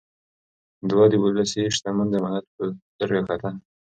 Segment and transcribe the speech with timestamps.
[0.87, 3.55] ده د ولس شتمني د امانت په سترګه کتل.